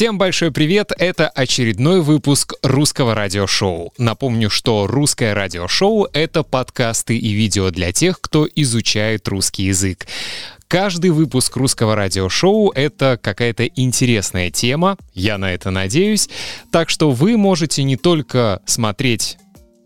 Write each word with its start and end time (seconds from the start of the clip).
Всем 0.00 0.16
большой 0.16 0.50
привет! 0.50 0.92
Это 0.96 1.28
очередной 1.28 2.00
выпуск 2.00 2.54
русского 2.62 3.14
радиошоу. 3.14 3.92
Напомню, 3.98 4.48
что 4.48 4.86
русское 4.86 5.34
радиошоу— 5.34 6.08
это 6.14 6.42
подкасты 6.42 7.18
и 7.18 7.32
видео 7.32 7.68
для 7.68 7.92
тех, 7.92 8.18
кто 8.18 8.48
изучает 8.56 9.28
русский 9.28 9.64
язык. 9.64 10.06
Каждый 10.68 11.10
выпуск 11.10 11.54
русского 11.54 11.96
радиошоу— 11.96 12.70
это 12.74 13.20
какая-то 13.22 13.66
интересная 13.66 14.50
тема, 14.50 14.96
я 15.12 15.36
на 15.36 15.52
это 15.52 15.70
надеюсь. 15.70 16.30
Так 16.72 16.88
что 16.88 17.10
вы 17.10 17.36
можете 17.36 17.82
не 17.82 17.98
только 17.98 18.62
смотреть 18.64 19.36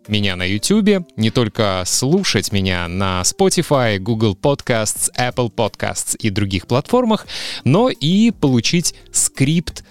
меня 0.07 0.37
на 0.37 0.45
YouTube, 0.45 1.09
не 1.17 1.31
только 1.33 1.83
слушать 1.87 2.53
меня 2.53 2.87
на 2.87 3.23
Spotify, 3.23 3.99
Google 3.99 4.39
Podcasts, 4.41 5.11
Apple 5.19 5.53
Podcasts 5.53 6.17
и 6.17 6.31
других 6.31 6.69
платформах, 6.69 7.27
но 7.65 7.89
и 7.89 8.31
получить 8.31 8.95
скрипт 9.11 9.83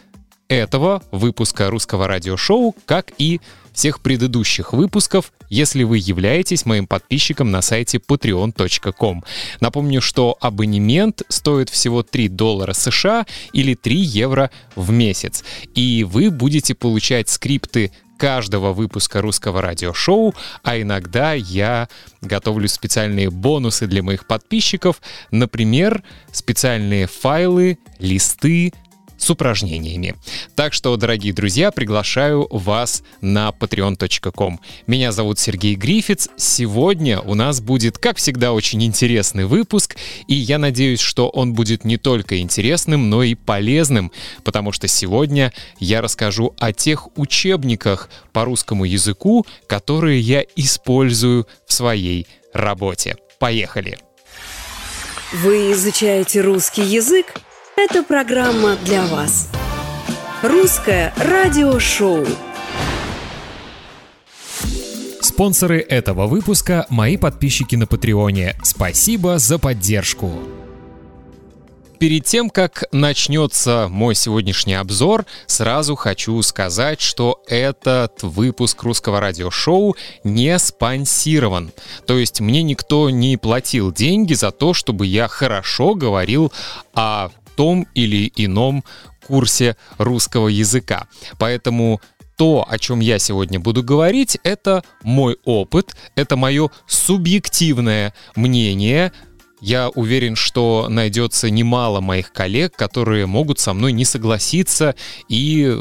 этого 0.53 1.01
выпуска 1.11 1.69
русского 1.69 2.07
радиошоу, 2.07 2.75
как 2.85 3.11
и 3.17 3.41
всех 3.73 4.01
предыдущих 4.01 4.71
выпусков, 4.73 5.33
если 5.49 5.83
вы 5.83 5.97
являетесь 5.97 6.65
моим 6.65 6.87
подписчиком 6.87 7.51
на 7.51 7.61
сайте 7.61 7.97
patreon.com. 7.97 9.23
Напомню, 9.59 10.01
что 10.01 10.37
абонемент 10.39 11.23
стоит 11.27 11.69
всего 11.69 12.03
3 12.03 12.29
доллара 12.29 12.73
США 12.73 13.25
или 13.51 13.73
3 13.73 13.95
евро 13.95 14.51
в 14.75 14.91
месяц. 14.91 15.43
И 15.75 16.05
вы 16.07 16.29
будете 16.29 16.75
получать 16.75 17.29
скрипты 17.29 17.91
каждого 18.17 18.71
выпуска 18.73 19.21
русского 19.21 19.61
радиошоу, 19.61 20.33
а 20.63 20.79
иногда 20.79 21.33
я 21.33 21.89
готовлю 22.21 22.69
специальные 22.69 23.29
бонусы 23.29 23.85
для 23.85 24.01
моих 24.01 24.27
подписчиков, 24.27 25.01
например, 25.31 26.03
специальные 26.31 27.07
файлы, 27.07 27.79
листы, 27.99 28.71
с 29.23 29.29
упражнениями. 29.29 30.15
Так 30.55 30.73
что, 30.73 30.95
дорогие 30.97 31.33
друзья, 31.33 31.71
приглашаю 31.71 32.47
вас 32.51 33.03
на 33.21 33.49
patreon.com. 33.49 34.59
Меня 34.85 35.11
зовут 35.13 35.39
Сергей 35.39 35.75
Грифиц. 35.75 36.27
Сегодня 36.35 37.21
у 37.21 37.33
нас 37.33 37.61
будет, 37.61 37.97
как 37.97 38.17
всегда, 38.17 38.51
очень 38.51 38.83
интересный 38.83 39.45
выпуск, 39.45 39.95
и 40.27 40.35
я 40.35 40.57
надеюсь, 40.57 40.99
что 40.99 41.29
он 41.29 41.53
будет 41.53 41.85
не 41.85 41.97
только 41.97 42.39
интересным, 42.39 43.09
но 43.09 43.23
и 43.23 43.33
полезным, 43.35 44.11
потому 44.43 44.73
что 44.73 44.89
сегодня 44.89 45.53
я 45.79 46.01
расскажу 46.01 46.53
о 46.59 46.73
тех 46.73 47.07
учебниках 47.17 48.09
по 48.33 48.43
русскому 48.43 48.83
языку, 48.83 49.45
которые 49.67 50.19
я 50.19 50.43
использую 50.57 51.47
в 51.65 51.73
своей 51.73 52.27
работе. 52.53 53.15
Поехали! 53.39 53.97
Вы 55.31 55.71
изучаете 55.71 56.41
русский 56.41 56.83
язык? 56.83 57.33
Эта 57.75 58.03
программа 58.03 58.75
для 58.85 59.03
вас. 59.07 59.49
Русское 60.43 61.11
радиошоу. 61.17 62.23
Спонсоры 65.19 65.79
этого 65.79 66.27
выпуска– 66.27 66.85
мои 66.89 67.17
подписчики 67.17 67.75
на 67.75 67.87
Патреоне. 67.87 68.55
Спасибо 68.63 69.39
за 69.39 69.57
поддержку. 69.57 70.31
Перед 71.97 72.25
тем, 72.25 72.51
как 72.51 72.83
начнется 72.91 73.87
мой 73.89 74.13
сегодняшний 74.13 74.75
обзор, 74.75 75.25
сразу 75.47 75.95
хочу 75.95 76.39
сказать, 76.43 77.01
что 77.01 77.41
этот 77.47 78.21
выпуск 78.21 78.83
русского 78.83 79.19
радиошоу 79.19 79.95
не 80.23 80.59
спонсирован. 80.59 81.71
То 82.05 82.19
есть 82.19 82.39
мне 82.39 82.61
никто 82.61 83.09
не 83.09 83.35
платил 83.37 83.91
деньги 83.91 84.35
за 84.35 84.51
то, 84.51 84.75
чтобы 84.75 85.07
я 85.07 85.27
хорошо 85.27 85.95
говорил 85.95 86.53
о 86.93 87.29
том 87.55 87.87
или 87.93 88.31
ином 88.35 88.83
курсе 89.25 89.77
русского 89.97 90.47
языка. 90.47 91.07
Поэтому 91.37 92.01
то, 92.37 92.65
о 92.67 92.77
чем 92.77 92.99
я 92.99 93.19
сегодня 93.19 93.59
буду 93.59 93.83
говорить, 93.83 94.37
это 94.43 94.83
мой 95.03 95.37
опыт, 95.45 95.95
это 96.15 96.35
мое 96.35 96.69
субъективное 96.87 98.13
мнение. 98.35 99.11
Я 99.61 99.89
уверен, 99.89 100.35
что 100.35 100.87
найдется 100.89 101.49
немало 101.49 102.01
моих 102.01 102.33
коллег, 102.33 102.75
которые 102.75 103.27
могут 103.27 103.59
со 103.59 103.73
мной 103.73 103.93
не 103.93 104.03
согласиться, 104.03 104.95
и 105.29 105.77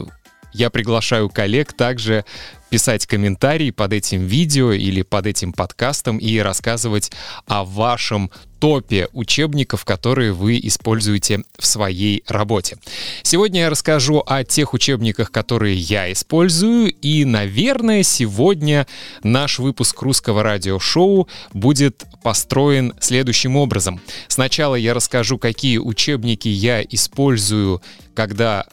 я 0.52 0.70
приглашаю 0.70 1.30
коллег 1.30 1.72
также 1.72 2.24
писать 2.72 3.04
комментарии 3.04 3.70
под 3.70 3.92
этим 3.92 4.24
видео 4.24 4.72
или 4.72 5.02
под 5.02 5.26
этим 5.26 5.52
подкастом 5.52 6.16
и 6.16 6.38
рассказывать 6.38 7.12
о 7.46 7.64
вашем 7.64 8.30
топе 8.60 9.08
учебников, 9.12 9.84
которые 9.84 10.32
вы 10.32 10.58
используете 10.62 11.42
в 11.58 11.66
своей 11.66 12.24
работе. 12.28 12.78
Сегодня 13.24 13.60
я 13.60 13.70
расскажу 13.70 14.22
о 14.26 14.42
тех 14.44 14.72
учебниках, 14.72 15.30
которые 15.30 15.76
я 15.76 16.10
использую, 16.12 16.90
и, 16.94 17.26
наверное, 17.26 18.02
сегодня 18.04 18.86
наш 19.22 19.58
выпуск 19.58 20.00
русского 20.00 20.42
радиошоу 20.42 21.28
будет 21.52 22.04
построен 22.22 22.94
следующим 23.00 23.56
образом. 23.56 24.00
Сначала 24.28 24.76
я 24.76 24.94
расскажу, 24.94 25.36
какие 25.36 25.76
учебники 25.76 26.48
я 26.48 26.82
использую, 26.82 27.82
когда 28.14 28.64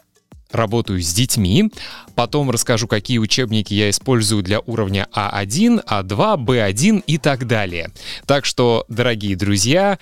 работаю 0.51 1.01
с 1.01 1.13
детьми. 1.13 1.71
Потом 2.15 2.49
расскажу, 2.51 2.87
какие 2.87 3.17
учебники 3.17 3.73
я 3.73 3.89
использую 3.89 4.43
для 4.43 4.59
уровня 4.59 5.07
А1, 5.13 5.85
А2, 5.85 6.37
Б1 6.37 7.03
и 7.05 7.17
так 7.17 7.47
далее. 7.47 7.91
Так 8.25 8.45
что, 8.45 8.85
дорогие 8.87 9.35
друзья, 9.35 9.97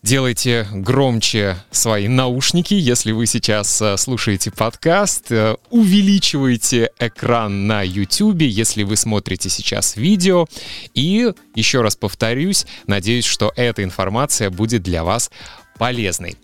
Делайте 0.00 0.64
громче 0.72 1.56
свои 1.72 2.06
наушники, 2.06 2.72
если 2.72 3.10
вы 3.10 3.26
сейчас 3.26 3.82
э, 3.82 3.96
слушаете 3.96 4.52
подкаст. 4.52 5.32
Э, 5.32 5.56
увеличивайте 5.70 6.90
экран 7.00 7.66
на 7.66 7.82
YouTube, 7.82 8.42
если 8.42 8.84
вы 8.84 8.96
смотрите 8.96 9.48
сейчас 9.48 9.96
видео. 9.96 10.46
И 10.94 11.32
еще 11.56 11.82
раз 11.82 11.96
повторюсь, 11.96 12.64
надеюсь, 12.86 13.24
что 13.24 13.52
эта 13.56 13.82
информация 13.82 14.50
будет 14.50 14.84
для 14.84 15.02
вас 15.02 15.32
полезной. 15.78 16.36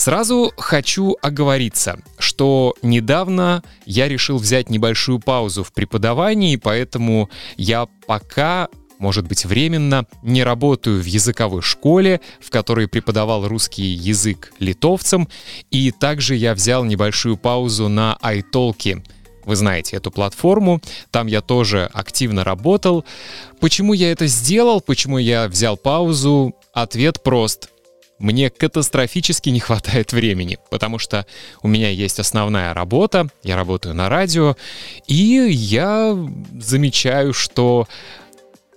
Сразу 0.00 0.50
хочу 0.56 1.18
оговориться, 1.20 1.98
что 2.18 2.74
недавно 2.80 3.62
я 3.84 4.08
решил 4.08 4.38
взять 4.38 4.70
небольшую 4.70 5.20
паузу 5.20 5.62
в 5.62 5.74
преподавании, 5.74 6.56
поэтому 6.56 7.28
я 7.58 7.86
пока 8.06 8.68
может 8.98 9.28
быть, 9.28 9.44
временно, 9.44 10.06
не 10.22 10.42
работаю 10.42 11.02
в 11.02 11.04
языковой 11.04 11.60
школе, 11.60 12.22
в 12.40 12.48
которой 12.48 12.88
преподавал 12.88 13.46
русский 13.46 13.82
язык 13.82 14.54
литовцам, 14.58 15.28
и 15.70 15.90
также 15.90 16.34
я 16.34 16.54
взял 16.54 16.82
небольшую 16.84 17.36
паузу 17.36 17.88
на 17.88 18.16
iTalki. 18.22 19.02
Вы 19.44 19.56
знаете 19.56 19.96
эту 19.96 20.10
платформу, 20.10 20.80
там 21.10 21.26
я 21.26 21.42
тоже 21.42 21.90
активно 21.92 22.42
работал. 22.42 23.04
Почему 23.58 23.92
я 23.92 24.12
это 24.12 24.26
сделал, 24.28 24.80
почему 24.80 25.18
я 25.18 25.46
взял 25.46 25.76
паузу? 25.76 26.54
Ответ 26.72 27.22
прост 27.22 27.68
мне 28.20 28.50
катастрофически 28.50 29.48
не 29.48 29.60
хватает 29.60 30.12
времени, 30.12 30.58
потому 30.70 30.98
что 30.98 31.26
у 31.62 31.68
меня 31.68 31.88
есть 31.88 32.20
основная 32.20 32.74
работа, 32.74 33.28
я 33.42 33.56
работаю 33.56 33.94
на 33.94 34.08
радио, 34.08 34.56
и 35.06 35.48
я 35.50 36.16
замечаю, 36.60 37.32
что 37.32 37.88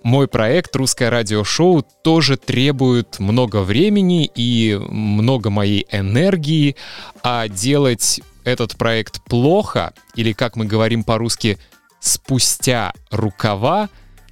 мой 0.02 0.28
проект 0.28 0.74
«Русское 0.76 1.10
радиошоу» 1.10 1.86
тоже 2.02 2.36
требует 2.36 3.18
много 3.18 3.60
времени 3.60 4.30
и 4.34 4.78
много 4.80 5.50
моей 5.50 5.86
энергии, 5.90 6.76
а 7.22 7.48
делать 7.48 8.20
этот 8.44 8.76
проект 8.76 9.22
плохо, 9.24 9.92
или, 10.14 10.32
как 10.32 10.56
мы 10.56 10.64
говорим 10.64 11.04
по-русски, 11.04 11.58
спустя 12.00 12.92
рукава, 13.10 13.88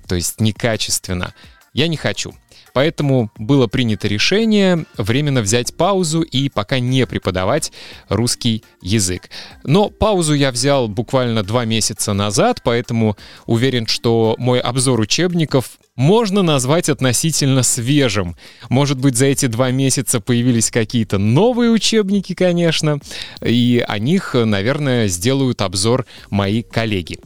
то 0.09 0.15
есть 0.15 0.41
некачественно, 0.41 1.35
я 1.73 1.89
не 1.89 1.97
хочу. 1.97 2.35
Поэтому 2.75 3.31
было 3.39 3.67
принято 3.67 4.09
решение 4.09 4.87
временно 4.97 5.43
взять 5.43 5.75
паузу 5.77 6.23
и 6.23 6.49
пока 6.49 6.79
не 6.79 7.07
преподавать 7.07 7.73
русский 8.09 8.65
язык. 8.81 9.31
Но 9.65 9.91
паузу 9.91 10.35
я 10.35 10.51
взял 10.51 10.89
буквально 10.89 11.43
два 11.43 11.65
месяца 11.65 12.13
назад, 12.13 12.61
поэтому 12.65 13.17
уверен, 13.47 13.87
что 13.87 14.37
мой 14.39 14.61
обзор 14.61 15.01
учебников 15.01 15.79
можно 15.95 16.43
назвать 16.43 16.89
относительно 16.89 17.63
свежим. 17.63 18.37
Может 18.71 18.99
быть, 18.99 19.17
за 19.17 19.27
эти 19.27 19.47
два 19.47 19.71
месяца 19.71 20.21
появились 20.21 20.71
какие-то 20.71 21.19
новые 21.19 21.71
учебники, 21.71 22.35
конечно, 22.35 22.99
и 23.45 23.85
о 23.87 23.99
них, 23.99 24.35
наверное, 24.35 25.09
сделают 25.09 25.61
обзор 25.61 26.07
мои 26.31 26.63
коллеги. 26.63 27.19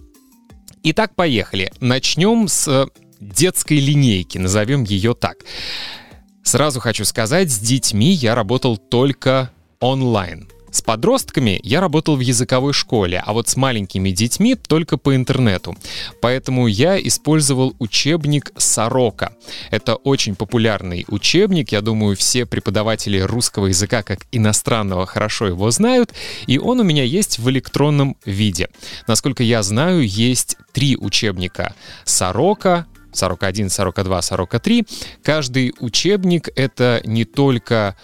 Итак, 0.83 1.15
поехали. 1.15 1.73
Начнем 1.81 2.49
с 2.49 2.89
детской 3.21 3.79
линейки, 3.79 4.39
назовем 4.39 4.85
ее 4.85 5.15
так. 5.15 5.39
Сразу 6.43 6.81
хочу 6.81 7.05
сказать, 7.05 7.51
с 7.51 7.59
детьми 7.59 8.13
я 8.13 8.35
работал 8.35 8.77
только 8.77 9.51
онлайн. 9.81 10.49
С 10.77 10.83
подростками 10.83 11.59
я 11.63 11.81
работал 11.81 12.17
в 12.17 12.21
языковой 12.21 12.75
школе, 12.75 13.23
а 13.25 13.33
вот 13.33 13.49
с 13.49 13.57
маленькими 13.57 14.11
детьми 14.11 14.55
только 14.55 14.99
по 14.99 15.17
интернету. 15.17 15.75
Поэтому 16.21 16.67
я 16.67 17.01
использовал 17.01 17.75
учебник 17.79 18.53
«Сорока». 18.59 19.33
Это 19.71 19.95
очень 19.95 20.35
популярный 20.35 21.07
учебник, 21.09 21.73
я 21.73 21.81
думаю, 21.81 22.15
все 22.15 22.45
преподаватели 22.45 23.19
русского 23.21 23.69
языка 23.69 24.03
как 24.03 24.27
иностранного 24.33 25.07
хорошо 25.07 25.47
его 25.47 25.71
знают, 25.71 26.13
и 26.47 26.59
он 26.59 26.81
у 26.81 26.85
меня 26.85 27.05
есть 27.05 27.39
в 27.39 27.49
электронном 27.49 28.19
виде. 28.27 28.69
Насколько 29.07 29.45
я 29.45 29.63
знаю, 29.63 30.07
есть 30.07 30.59
три 30.75 30.99
учебника 30.99 31.75
«Сорока», 32.05 32.85
41, 33.17 33.71
42, 33.71 34.23
43. 34.23 34.87
Каждый 35.23 35.75
учебник— 35.81 36.49
это 36.57 37.01
не 37.05 37.25
только 37.25 37.97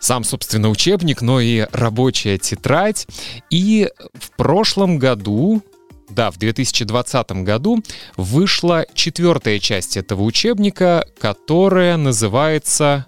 сам, 0.00 0.24
собственно, 0.24 0.68
учебник, 0.68 1.22
но 1.22 1.40
и 1.40 1.66
рабочая 1.72 2.38
тетрадь. 2.38 3.06
И 3.50 3.88
в 4.14 4.30
прошлом 4.36 4.98
году, 4.98 5.62
да, 6.08 6.30
в 6.30 6.38
2020 6.38 7.32
году 7.42 7.82
вышла 8.16 8.86
четвертая 8.94 9.58
часть 9.58 9.96
этого 9.96 10.22
учебника, 10.22 11.06
которая 11.18 11.96
называется 11.96 13.06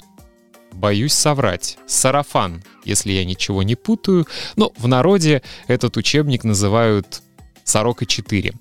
боюсь 0.72 1.12
соврать, 1.12 1.78
сарафан, 1.86 2.62
если 2.84 3.12
я 3.12 3.24
ничего 3.24 3.62
не 3.62 3.74
путаю. 3.74 4.26
Но 4.56 4.72
в 4.76 4.88
народе 4.88 5.42
этот 5.68 5.96
учебник 5.96 6.44
называют 6.44 7.22
Сорока 7.70 8.04
4. 8.04 8.52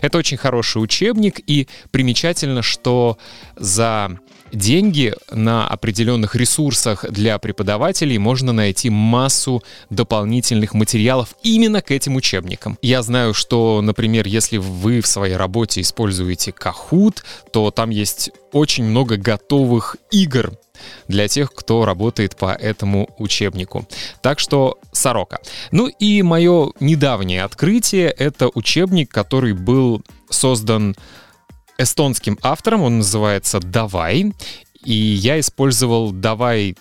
Это 0.00 0.18
очень 0.18 0.36
хороший 0.36 0.82
учебник, 0.82 1.40
и 1.46 1.68
примечательно, 1.90 2.62
что 2.62 3.16
за 3.56 4.18
деньги 4.52 5.14
на 5.30 5.68
определенных 5.68 6.34
ресурсах 6.34 7.04
для 7.10 7.38
преподавателей 7.38 8.18
можно 8.18 8.52
найти 8.52 8.90
массу 8.90 9.62
дополнительных 9.90 10.74
материалов 10.74 11.34
именно 11.42 11.82
к 11.82 11.90
этим 11.90 12.16
учебникам. 12.16 12.78
Я 12.82 13.02
знаю, 13.02 13.34
что, 13.34 13.80
например, 13.82 14.26
если 14.26 14.56
вы 14.56 15.00
в 15.00 15.06
своей 15.06 15.36
работе 15.36 15.80
используете 15.80 16.52
Kahoot, 16.52 17.22
то 17.52 17.70
там 17.70 17.90
есть 17.90 18.30
очень 18.52 18.84
много 18.84 19.16
готовых 19.16 19.96
игр 20.10 20.52
для 21.08 21.28
тех, 21.28 21.52
кто 21.52 21.84
работает 21.84 22.36
по 22.36 22.52
этому 22.52 23.08
учебнику. 23.18 23.86
Так 24.22 24.38
что 24.38 24.78
Сорока. 24.92 25.40
Ну 25.70 25.88
и 25.88 26.22
мое 26.22 26.72
недавнее 26.80 27.44
открытие— 27.44 28.08
это 28.18 28.48
учебник, 28.54 29.10
который 29.10 29.52
был 29.52 30.02
создан 30.30 30.96
эстонским 31.78 32.38
автором, 32.42 32.82
он 32.82 32.98
называется 32.98 33.60
«Давай», 33.60 34.32
и 34.82 34.94
я 34.94 35.38
использовал 35.40 36.12
«Давай 36.12 36.76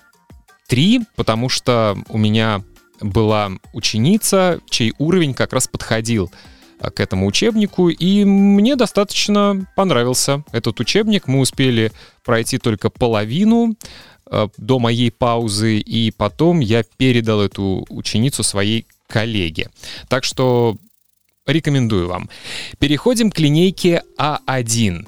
3», 0.70 1.02
потому 1.16 1.50
что 1.50 1.98
у 2.10 2.18
меня 2.18 2.64
была 3.02 3.52
ученица, 3.74 4.62
чей 4.70 4.94
уровень 4.98 5.34
как 5.34 5.54
раз 5.54 5.68
подходил 5.68 6.32
к 6.80 7.00
этому 7.00 7.26
учебнику, 7.28 7.90
и 7.90 8.26
мне 8.26 8.76
достаточно 8.76 9.66
понравился 9.76 10.44
этот 10.52 10.80
учебник. 10.80 11.28
Мы 11.28 11.40
успели 11.40 11.92
пройти 12.24 12.58
только 12.58 12.90
половину 12.90 13.76
а, 14.26 14.50
до 14.58 14.80
моей 14.80 15.12
паузы, 15.12 15.78
и 15.80 16.12
потом 16.12 16.60
я 16.60 16.84
передал 16.98 17.42
эту 17.42 17.86
ученицу 17.90 18.44
своей 18.44 18.86
коллеге. 19.08 19.70
Так 20.08 20.24
что 20.24 20.78
рекомендую 21.46 22.08
вам. 22.08 22.30
Переходим 22.80 23.32
к 23.32 23.40
линейке 23.40 24.04
А1. 24.18 25.08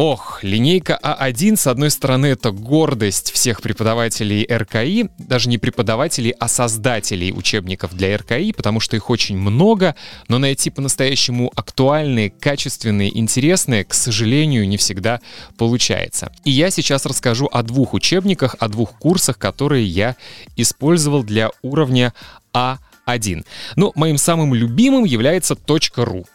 Ох, 0.00 0.44
линейка 0.44 0.96
А1, 1.02 1.56
с 1.56 1.66
одной 1.66 1.90
стороны, 1.90 2.26
это 2.26 2.52
гордость 2.52 3.32
всех 3.32 3.60
преподавателей 3.60 4.46
РКИ, 4.48 5.10
даже 5.18 5.48
не 5.48 5.58
преподавателей, 5.58 6.30
а 6.38 6.46
создателей 6.46 7.32
учебников 7.32 7.96
для 7.96 8.16
РКИ, 8.16 8.52
потому 8.52 8.78
что 8.78 8.94
их 8.94 9.10
очень 9.10 9.36
много, 9.36 9.96
но 10.28 10.38
найти 10.38 10.70
по-настоящему 10.70 11.50
актуальные, 11.52 12.30
качественные, 12.30 13.18
интересные, 13.18 13.84
к 13.84 13.92
сожалению, 13.92 14.68
не 14.68 14.76
всегда 14.76 15.20
получается. 15.56 16.30
И 16.44 16.52
я 16.52 16.70
сейчас 16.70 17.04
расскажу 17.04 17.48
о 17.50 17.64
двух 17.64 17.92
учебниках, 17.92 18.54
о 18.60 18.68
двух 18.68 18.92
курсах, 19.00 19.36
которые 19.36 19.84
я 19.84 20.14
использовал 20.54 21.24
для 21.24 21.50
уровня 21.60 22.14
А1 22.54 22.78
один. 23.08 23.44
Но 23.74 23.92
моим 23.94 24.18
самым 24.18 24.54
любимым 24.54 25.04
является 25.04 25.54
.ru. 25.54 26.26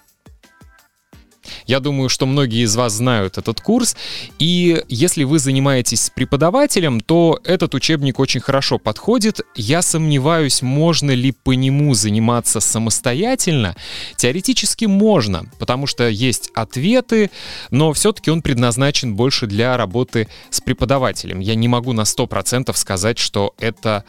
Я 1.65 1.79
думаю, 1.79 2.09
что 2.09 2.25
многие 2.25 2.63
из 2.63 2.75
вас 2.75 2.93
знают 2.93 3.37
этот 3.37 3.61
курс, 3.61 3.95
и 4.39 4.83
если 4.87 5.23
вы 5.23 5.39
занимаетесь 5.39 6.03
с 6.03 6.09
преподавателем, 6.09 7.01
то 7.01 7.39
этот 7.43 7.75
учебник 7.75 8.19
очень 8.19 8.41
хорошо 8.41 8.77
подходит. 8.79 9.41
Я 9.55 9.81
сомневаюсь, 9.81 10.61
можно 10.61 11.11
ли 11.11 11.31
по 11.31 11.53
нему 11.53 11.93
заниматься 11.93 12.59
самостоятельно. 12.59 13.75
Теоретически 14.15 14.85
можно, 14.85 15.45
потому 15.59 15.87
что 15.87 16.07
есть 16.07 16.49
ответы, 16.53 17.31
но 17.71 17.93
все-таки 17.93 18.31
он 18.31 18.41
предназначен 18.41 19.15
больше 19.15 19.47
для 19.47 19.77
работы 19.77 20.27
с 20.49 20.61
преподавателем. 20.61 21.39
Я 21.39 21.55
не 21.55 21.67
могу 21.67 21.93
на 21.93 22.01
100% 22.01 22.75
сказать, 22.75 23.19
что 23.19 23.53
это 23.57 24.03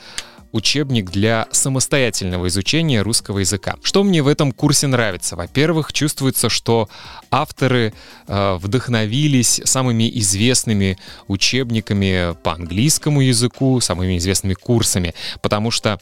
учебник 0.55 1.11
для 1.11 1.49
самостоятельного 1.51 2.47
изучения 2.47 3.03
русского 3.03 3.41
языка. 3.41 3.75
Что 3.83 4.05
мне 4.05 4.23
в 4.23 4.29
этом 4.29 4.53
курсе 4.53 4.87
нравится? 4.87 5.35
Во-первых, 5.35 5.93
чувствуется, 5.93 6.49
что 6.49 6.89
авторы 7.31 7.93
э, 8.29 8.55
вдохновились 8.61 9.61
самыми 9.65 10.09
известными 10.21 10.97
учебниками 11.27 12.37
по 12.45 12.53
английскому 12.53 13.21
языку, 13.21 13.81
самыми 13.81 14.17
известными 14.17 14.55
курсами, 14.55 15.15
потому 15.43 15.73
что 15.73 15.99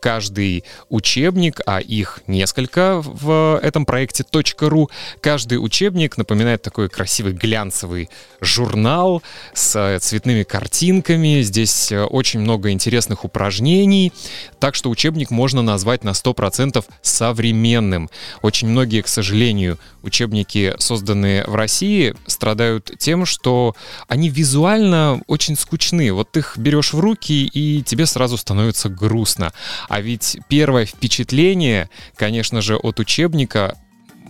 каждый 0.00 0.64
учебник, 0.88 1.60
а 1.66 1.80
их 1.80 2.20
несколько 2.26 3.00
в 3.02 3.58
этом 3.62 3.84
проекте 3.86 4.24
.ру, 4.60 4.90
каждый 5.20 5.56
учебник 5.56 6.16
напоминает 6.18 6.62
такой 6.62 6.88
красивый 6.88 7.32
глянцевый 7.32 8.10
журнал 8.40 9.22
с 9.54 9.98
цветными 10.00 10.42
картинками. 10.42 11.42
Здесь 11.42 11.92
э, 11.92 12.02
очень 12.02 12.40
много 12.40 12.70
интересных 12.70 13.24
упражнений, 13.24 14.12
так 14.58 14.74
что 14.74 14.90
учебник 14.90 15.30
можно 15.30 15.62
назвать 15.62 16.04
на 16.04 16.10
100% 16.10 16.84
современным. 17.02 18.10
Очень 18.42 18.68
многие, 18.68 19.02
к 19.02 19.08
сожалению, 19.08 19.78
учебники, 20.02 20.74
созданные 20.78 21.44
в 21.46 21.54
России, 21.54 22.14
страдают 22.26 22.90
тем, 22.98 23.26
что 23.26 23.74
они 24.08 24.28
визуально 24.28 25.20
очень 25.26 25.56
скучны. 25.56 26.12
Вот 26.12 26.32
ты 26.32 26.40
их 26.40 26.56
берешь 26.56 26.92
в 26.92 27.00
руки, 27.00 27.46
и 27.46 27.82
тебе 27.82 28.06
сразу 28.06 28.36
становится 28.36 28.88
грустно. 28.88 29.52
А 29.88 30.00
ведь 30.00 30.38
первое 30.48 30.86
впечатление, 30.86 31.88
конечно 32.16 32.60
же, 32.60 32.76
от 32.76 33.00
учебника 33.00 33.76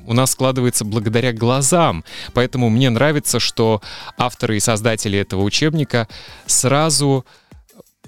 у 0.07 0.13
нас 0.13 0.33
складывается 0.33 0.85
благодаря 0.85 1.33
глазам. 1.33 2.05
Поэтому 2.35 2.69
мне 2.69 2.91
нравится, 2.91 3.39
что 3.39 3.81
авторы 4.19 4.57
и 4.57 4.61
создатели 4.61 5.19
этого 5.19 5.43
учебника 5.43 6.09
сразу 6.47 7.25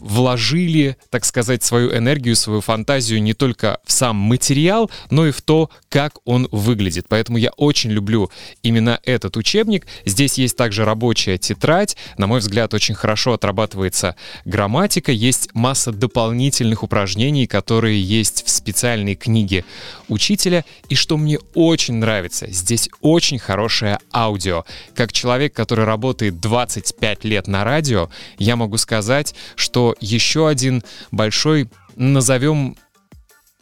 вложили, 0.02 0.96
так 1.10 1.25
сказать, 1.25 1.62
свою 1.62 1.96
энергию, 1.96 2.37
свою 2.37 2.60
фантазию 2.60 3.22
не 3.22 3.34
только 3.34 3.78
в 3.84 3.93
сам 3.93 4.16
материал, 4.16 4.90
но 5.10 5.26
и 5.26 5.31
в 5.31 5.41
то, 5.41 5.70
как 5.88 6.19
он 6.24 6.48
выглядит. 6.50 7.06
Поэтому 7.08 7.38
я 7.38 7.50
очень 7.50 7.91
люблю 7.91 8.31
именно 8.62 9.00
этот 9.05 9.36
учебник. 9.36 9.86
Здесь 10.05 10.38
есть 10.38 10.56
также 10.56 10.84
рабочая 10.84 11.38
тетрадь. 11.38 11.96
На 12.19 12.27
мой 12.27 12.41
взгляд, 12.41 12.74
очень 12.74 12.94
хорошо 12.94 13.34
отрабатывается 13.34 14.17
грамматика. 14.44 15.12
Есть 15.12 15.55
масса 15.55 15.93
дополнительных 15.93 16.82
упражнений, 16.82 17.46
которые 17.46 18.03
есть 18.03 18.44
в 18.44 18.50
специальной 18.50 19.15
книге 19.15 19.65
учителя. 20.08 20.65
И 20.88 20.96
что 20.96 21.17
мне 21.17 21.38
очень 21.55 21.94
нравится, 21.94 22.48
здесь 22.50 22.88
очень 23.00 23.38
хорошее 23.38 23.98
аудио. 24.12 24.65
Как 24.94 25.12
человек, 25.12 25.55
который 25.55 25.84
работает 25.84 26.41
25 26.41 27.24
лет 27.24 27.46
на 27.46 27.62
радио, 27.62 28.10
я 28.38 28.56
могу 28.56 28.77
сказать, 28.79 29.34
что 29.55 29.92
еще 30.01 30.49
один 30.49 30.82
большой, 31.11 31.70
назовем 31.96 32.77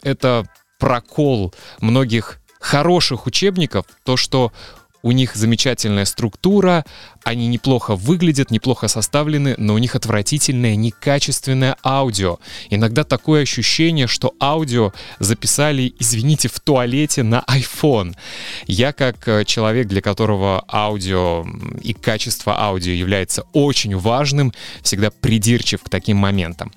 это 0.03 0.47
прокол 0.79 1.55
многих 1.81 2.41
хороших 2.59 3.27
учебников, 3.27 3.87
то, 4.05 4.17
что 4.17 4.53
у 5.03 5.13
них 5.13 5.35
замечательная 5.35 6.05
структура, 6.05 6.85
они 7.25 7.49
неплохо 7.49 7.97
выглядят, 7.97 8.51
неплохо 8.51 8.89
составлены, 8.89 9.55
но 9.59 9.75
у 9.75 9.79
них 9.79 9.95
отвратительное, 9.95 10.77
некачественное 10.77 11.77
аудио. 11.85 12.39
Иногда 12.71 13.05
такое 13.05 13.43
ощущение, 13.43 14.07
что 14.07 14.35
аудио 14.41 14.93
записали, 15.19 15.95
извините, 15.99 16.49
в 16.49 16.61
туалете 16.61 17.23
на 17.23 17.45
iPhone. 17.49 18.15
Я 18.67 18.93
как 18.93 19.27
э, 19.29 19.45
человек, 19.45 19.89
для 19.89 20.01
которого 20.01 20.65
аудио 20.69 21.47
и 21.83 21.93
качество 21.93 22.59
аудио 22.61 22.93
является 22.93 23.43
очень 23.53 23.97
важным, 23.97 24.53
всегда 24.83 25.11
придирчив 25.11 25.83
к 25.83 25.89
таким 25.89 26.17
моментам. 26.17 26.73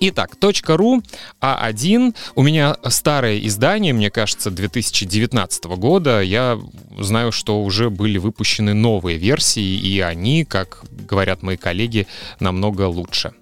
Итак, 0.00 0.36
.ру 0.68 1.02
А1. 1.40 2.14
У 2.34 2.42
меня 2.42 2.76
старое 2.88 3.38
издание, 3.38 3.92
мне 3.92 4.10
кажется, 4.10 4.50
2019 4.50 5.64
года. 5.64 6.20
Я 6.20 6.58
знаю, 6.98 7.32
что 7.32 7.62
уже 7.62 7.90
были 7.90 8.18
выпущены 8.18 8.74
новые 8.74 9.18
версии, 9.18 9.78
и 9.78 10.00
они, 10.00 10.44
как 10.44 10.84
говорят 10.90 11.42
мои 11.42 11.56
коллеги, 11.56 12.06
намного 12.40 12.82
лучше. 12.88 13.32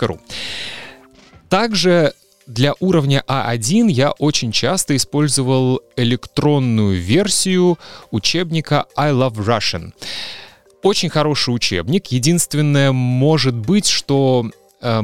.ру. 0.00 0.20
Также 1.48 2.12
для 2.46 2.74
уровня 2.80 3.22
А1 3.26 3.90
я 3.90 4.10
очень 4.10 4.52
часто 4.52 4.96
использовал 4.96 5.80
электронную 5.96 7.00
версию 7.00 7.78
учебника 8.10 8.86
I 8.96 9.12
Love 9.12 9.36
Russian. 9.36 9.92
Очень 10.82 11.10
хороший 11.10 11.54
учебник. 11.54 12.08
Единственное, 12.08 12.92
может 12.92 13.54
быть, 13.54 13.86
что 13.86 14.50
э, 14.82 15.02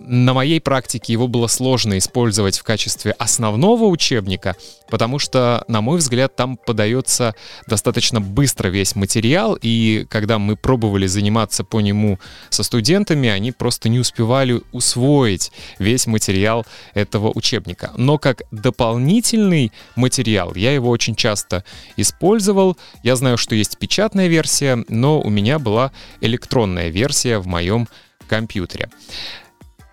на 0.00 0.32
моей 0.32 0.60
практике 0.60 1.12
его 1.12 1.28
было 1.28 1.46
сложно 1.46 1.98
использовать 1.98 2.58
в 2.58 2.62
качестве 2.62 3.12
основного 3.12 3.84
учебника, 3.84 4.56
потому 4.88 5.18
что, 5.18 5.64
на 5.68 5.80
мой 5.82 5.98
взгляд, 5.98 6.34
там 6.34 6.56
подается 6.56 7.34
достаточно 7.66 8.20
быстро 8.20 8.68
весь 8.68 8.96
материал, 8.96 9.58
и 9.60 10.06
когда 10.08 10.38
мы 10.38 10.56
пробовали 10.56 11.06
заниматься 11.06 11.64
по 11.64 11.80
нему 11.80 12.18
со 12.48 12.62
студентами, 12.62 13.28
они 13.28 13.52
просто 13.52 13.88
не 13.88 13.98
успевали 13.98 14.62
усвоить 14.72 15.52
весь 15.78 16.06
материал 16.06 16.66
этого 16.94 17.30
учебника. 17.34 17.92
Но 17.96 18.18
как 18.18 18.42
дополнительный 18.50 19.70
материал 19.96 20.54
я 20.54 20.72
его 20.72 20.88
очень 20.88 21.14
часто 21.14 21.62
использовал. 21.96 22.76
Я 23.02 23.16
знаю, 23.16 23.36
что 23.36 23.54
есть 23.54 23.78
печатная 23.78 24.28
версия, 24.28 24.82
но 24.88 25.20
у 25.20 25.28
меня 25.28 25.58
была 25.58 25.92
электронная 26.20 26.88
версия 26.88 27.38
в 27.38 27.46
моем 27.46 27.86
компьютере. 28.28 28.88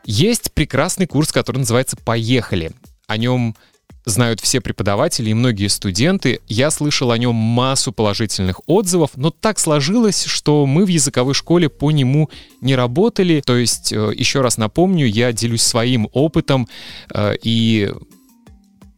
Есть 0.08 0.54
прекрасный 0.54 1.06
курс, 1.06 1.34
который 1.34 1.58
называется 1.58 1.98
«Поехали». 1.98 2.72
О 3.08 3.18
нем 3.18 3.58
знают 4.06 4.40
все 4.40 4.62
преподаватели 4.62 5.32
и 5.32 5.34
многие 5.34 5.68
студенты. 5.68 6.40
Я 6.48 6.72
слышал 6.72 7.12
о 7.12 7.18
нем 7.18 7.36
массу 7.36 7.92
положительных 7.92 8.62
отзывов, 8.68 9.12
но 9.18 9.32
так 9.32 9.60
сложилось, 9.60 10.24
что 10.24 10.66
мы 10.66 10.86
в 10.86 10.88
языковой 10.88 11.34
школе 11.34 11.68
по 11.68 11.92
нему 11.92 12.30
не 12.62 12.78
работали. 12.78 13.42
То 13.46 13.58
есть, 13.58 13.92
э, 13.92 14.14
еще 14.16 14.40
раз 14.40 14.56
напомню, 14.56 15.06
я 15.06 15.34
делюсь 15.34 15.64
своим 15.64 16.08
опытом 16.14 16.70
э, 17.14 17.36
и 17.44 17.92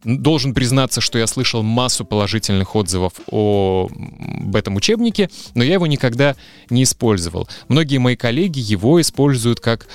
должен 0.04 0.54
признаться, 0.54 1.00
что 1.00 1.18
я 1.18 1.26
слышал 1.26 1.64
массу 1.64 2.04
положительных 2.04 2.76
отзывов 2.76 3.14
об 3.26 4.54
этом 4.54 4.76
учебнике, 4.76 5.28
но 5.54 5.64
я 5.64 5.74
его 5.74 5.88
никогда 5.88 6.36
не 6.70 6.84
использовал. 6.84 7.48
Многие 7.66 7.98
мои 7.98 8.14
коллеги 8.14 8.60
его 8.60 9.00
используют 9.00 9.58
как 9.58 9.88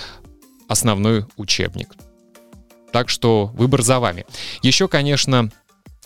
основной 0.68 1.26
учебник. 1.38 1.94
Так 2.92 3.10
что 3.10 3.52
выбор 3.54 3.82
за 3.82 4.00
вами. 4.00 4.26
Еще, 4.62 4.88
конечно, 4.88 5.52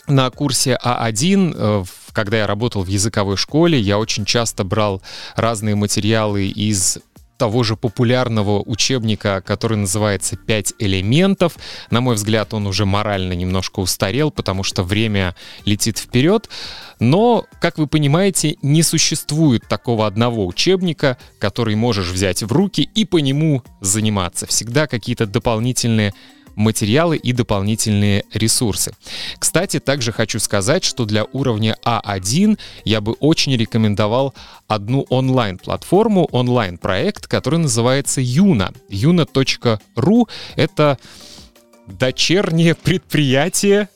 на 0.08 0.30
курсе 0.32 0.78
А1, 0.84 1.54
э, 1.56 1.84
когда 2.13 2.38
я 2.38 2.48
работал 2.48 2.84
в 2.84 2.88
языковой 2.88 3.38
школе, 3.38 3.80
я 3.80 4.00
очень 4.00 4.25
часто 4.25 4.63
брал 4.63 5.01
разные 5.36 5.75
материалы 5.75 6.48
из 6.48 6.98
того 7.39 7.63
же 7.63 7.75
популярного 7.77 8.62
учебника, 8.62 9.41
который 9.41 9.77
называется 9.77 10.36
«Пять 10.36 10.74
элементов». 10.77 11.55
На 11.89 12.01
мой 12.01 12.15
взгляд, 12.15 12.53
он 12.53 12.67
уже 12.67 12.86
морально 12.86 13.34
немножко 13.34 13.79
устарел, 13.79 14.29
потому 14.29 14.63
что 14.63 14.84
время 14.84 15.36
летит 15.65 15.98
вперед. 15.98 16.50
Но, 17.00 17.46
как 17.62 17.77
вы 17.77 17.88
понимаете, 17.88 18.58
не 18.62 18.84
существует 18.84 19.63
такого 19.69 20.05
одного 20.05 20.46
учебника, 20.46 21.17
который 21.39 21.75
можешь 21.75 22.10
взять 22.10 22.43
в 22.43 22.51
руки 22.51 22.81
и 22.93 23.05
по 23.05 23.19
нему 23.19 23.63
заниматься. 23.79 24.46
Всегда 24.46 24.86
какие-то 24.86 25.25
дополнительные 25.25 26.13
материалы 26.60 27.18
и 27.18 27.32
дополнительные 27.32 28.25
ресурсы. 28.34 28.94
Кстати, 29.39 29.80
также 29.80 30.12
хочу 30.12 30.39
сказать, 30.39 30.84
что 30.84 31.06
для 31.06 31.24
уровня 31.24 31.78
А1 31.86 32.60
я 32.84 33.01
бы 33.01 33.13
очень 33.13 33.56
рекомендовал 33.56 34.34
одну 34.68 35.06
онлайн-платформу, 35.10 36.28
онлайн-проект, 36.32 37.28
который 37.28 37.60
называется 37.60 38.20
Юна. 38.22 38.72
Юна.ру— 38.89 40.28
это 40.56 40.98
дочернее 41.88 42.75
предприятие 42.75 43.88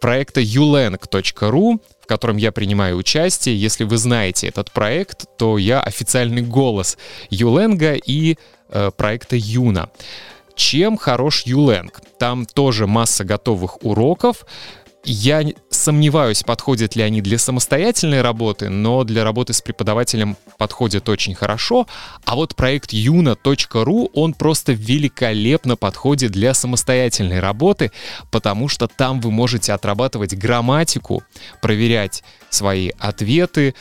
проекта 0.00 0.40
ulang.ru, 0.40 1.80
в 2.00 2.06
котором 2.06 2.38
я 2.38 2.50
принимаю 2.50 2.96
участие. 2.96 3.60
Если 3.60 3.84
вы 3.84 3.98
знаете 3.98 4.48
этот 4.48 4.72
проект, 4.72 5.26
то 5.36 5.58
я 5.58 5.80
официальный 5.80 6.42
голос 6.42 6.96
Юленга 7.28 7.92
и 7.92 8.36
э, 8.70 8.90
проекта 8.96 9.36
Юна. 9.36 9.90
Чем 10.54 10.96
хорош 10.96 11.42
Юленг? 11.46 12.00
Там 12.18 12.46
тоже 12.46 12.86
масса 12.86 13.24
готовых 13.24 13.84
уроков. 13.84 14.44
Я 15.02 15.42
сомневаюсь, 15.70 16.42
подходят 16.42 16.94
ли 16.94 17.02
они 17.02 17.22
для 17.22 17.38
самостоятельной 17.38 18.20
работы, 18.20 18.68
но 18.68 19.02
для 19.04 19.24
работы 19.24 19.54
с 19.54 19.62
преподавателем 19.62 20.36
подходят 20.58 21.08
очень 21.08 21.34
хорошо. 21.34 21.86
А 22.26 22.34
вот 22.34 22.54
проект 22.54 22.92
yuna.ru, 22.92 24.10
он 24.12 24.34
просто 24.34 24.72
великолепно 24.72 25.76
подходит 25.76 26.32
для 26.32 26.52
самостоятельной 26.52 27.40
работы, 27.40 27.92
потому 28.30 28.68
что 28.68 28.88
там 28.88 29.22
вы 29.22 29.30
можете 29.30 29.72
отрабатывать 29.72 30.34
грамматику, 30.34 31.22
проверять 31.62 32.22
свои 32.50 32.90
ответы, 32.98 33.74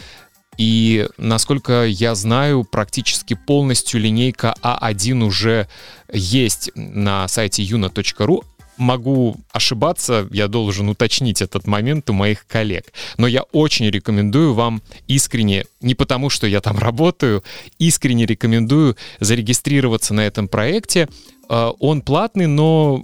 и, 0.60 1.08
насколько 1.18 1.86
я 1.86 2.16
знаю, 2.16 2.66
практически 2.66 3.34
полностью 3.34 4.02
линейка 4.02 4.54
А1 4.62 5.24
уже 5.24 5.70
есть 6.12 6.70
на 6.76 7.30
сайте 7.30 7.64
yuna.ru. 7.64 8.44
Могу 8.76 9.38
ошибаться, 9.54 10.28
я 10.32 10.50
должен 10.50 10.90
уточнить 10.90 11.42
этот 11.42 11.66
момент 11.66 12.10
у 12.10 12.14
моих 12.14 12.46
коллег. 12.46 12.92
Но 13.18 13.26
я 13.26 13.44
очень 13.54 13.90
рекомендую 13.90 14.54
вам 14.54 14.82
искренне, 15.08 15.64
не 15.80 15.96
потому 15.96 16.30
что 16.30 16.46
я 16.46 16.60
там 16.60 16.78
работаю, 16.78 17.42
искренне 17.78 18.26
рекомендую 18.26 18.98
зарегистрироваться 19.22 20.14
на 20.14 20.28
этом 20.28 20.50
проекте. 20.50 21.08
А, 21.48 21.70
он 21.80 22.02
платный, 22.02 22.48
но 22.48 23.02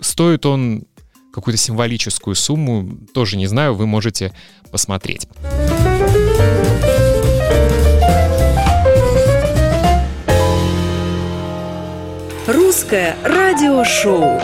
стоит 0.00 0.46
он 0.46 0.84
какую-то 1.30 1.60
символическую 1.60 2.34
сумму, 2.34 2.88
тоже 3.12 3.36
не 3.36 3.48
знаю, 3.48 3.74
вы 3.74 3.86
можете 3.86 4.32
посмотреть. 4.70 5.28
Русское 12.46 13.16
радиошоу. 13.22 14.40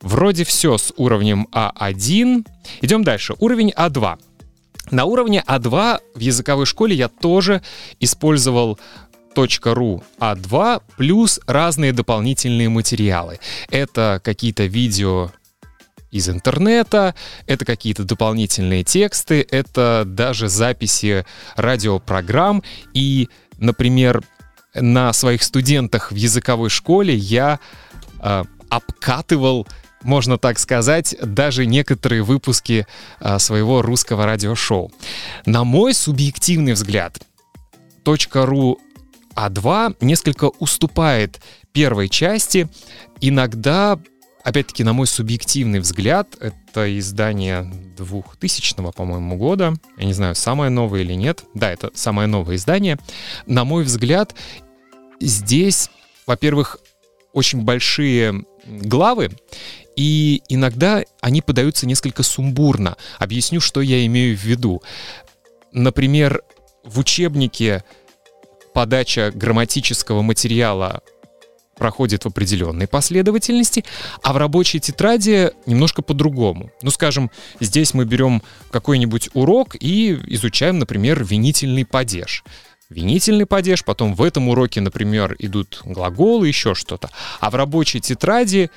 Вроде 0.00 0.44
все 0.44 0.78
с 0.78 0.92
уровнем 0.96 1.46
А1. 1.52 2.44
Идем 2.80 3.04
дальше. 3.04 3.34
Уровень 3.38 3.72
А2. 3.76 4.18
На 4.90 5.04
уровне 5.04 5.44
А2 5.46 6.00
в 6.14 6.18
языковой 6.18 6.66
школе 6.66 6.96
я 6.96 7.08
тоже 7.08 7.62
использовал 8.00 8.78
.ru 9.36 10.02
А2 10.18 10.82
плюс 10.96 11.40
разные 11.46 11.92
дополнительные 11.92 12.68
материалы. 12.68 13.38
Это 13.70 14.20
какие-то 14.24 14.64
видео 14.64 15.30
из 16.10 16.28
интернета, 16.28 17.14
это 17.46 17.64
какие-то 17.64 18.04
дополнительные 18.04 18.84
тексты, 18.84 19.46
это 19.50 20.04
даже 20.06 20.48
записи 20.48 21.26
радиопрограмм 21.56 22.62
и, 22.94 23.28
например, 23.58 24.22
на 24.74 25.12
своих 25.12 25.42
студентах 25.42 26.12
в 26.12 26.14
языковой 26.14 26.70
школе 26.70 27.14
я 27.14 27.58
э, 28.20 28.44
обкатывал 28.68 29.66
можно 30.02 30.38
так 30.38 30.58
сказать, 30.58 31.16
даже 31.20 31.66
некоторые 31.66 32.22
выпуски 32.22 32.86
а, 33.18 33.40
своего 33.40 33.82
русского 33.82 34.26
радиошоу. 34.26 34.92
На 35.44 35.64
мой 35.64 35.92
субъективный 35.92 36.74
взгляд, 36.74 37.18
.ру 38.04 38.78
А2 39.34 39.96
несколько 40.00 40.50
уступает 40.60 41.40
первой 41.72 42.08
части. 42.08 42.68
Иногда, 43.20 43.98
опять-таки, 44.44 44.84
на 44.84 44.92
мой 44.92 45.06
субъективный 45.06 45.80
взгляд, 45.80 46.36
это 46.40 46.98
издание 46.98 47.70
2000 47.96 48.92
по-моему, 48.92 49.36
года. 49.36 49.74
Я 49.96 50.04
не 50.04 50.12
знаю, 50.12 50.34
самое 50.34 50.70
новое 50.70 51.02
или 51.02 51.14
нет. 51.14 51.44
Да, 51.54 51.70
это 51.70 51.90
самое 51.94 52.28
новое 52.28 52.56
издание. 52.56 52.98
На 53.46 53.64
мой 53.64 53.84
взгляд, 53.84 54.34
здесь, 55.20 55.90
во-первых, 56.26 56.78
очень 57.32 57.62
большие 57.62 58.44
главы, 58.66 59.30
и 59.96 60.42
иногда 60.48 61.02
они 61.20 61.42
подаются 61.42 61.86
несколько 61.86 62.22
сумбурно. 62.22 62.96
Объясню, 63.18 63.60
что 63.60 63.80
я 63.80 64.06
имею 64.06 64.36
в 64.36 64.42
виду. 64.44 64.82
Например, 65.72 66.42
в 66.84 67.00
учебнике 67.00 67.82
подача 68.72 69.32
грамматического 69.34 70.22
материала 70.22 71.02
проходит 71.78 72.24
в 72.24 72.28
определенной 72.28 72.86
последовательности, 72.86 73.84
а 74.22 74.32
в 74.32 74.36
рабочей 74.36 74.80
тетради 74.80 75.52
немножко 75.66 76.02
по-другому. 76.02 76.70
Ну, 76.82 76.90
скажем, 76.90 77.30
здесь 77.60 77.94
мы 77.94 78.04
берем 78.04 78.42
какой-нибудь 78.70 79.30
урок 79.34 79.76
и 79.80 80.18
изучаем, 80.26 80.78
например, 80.78 81.24
винительный 81.24 81.86
падеж 81.86 82.44
винительный 82.90 83.44
падеж, 83.46 83.84
потом 83.84 84.14
в 84.14 84.22
этом 84.22 84.48
уроке, 84.48 84.80
например, 84.80 85.36
идут 85.38 85.82
глаголы, 85.84 86.48
еще 86.48 86.74
что-то. 86.74 87.10
А 87.38 87.50
в 87.50 87.54
рабочей 87.54 88.00
тетради 88.00 88.70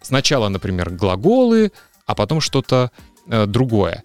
сначала, 0.00 0.48
например, 0.48 0.90
глаголы, 0.90 1.72
а 2.06 2.14
потом 2.14 2.40
что-то 2.40 2.90
э, 3.26 3.46
другое. 3.46 4.02